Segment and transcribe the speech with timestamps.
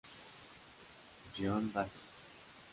[1.35, 2.01] John Bassett.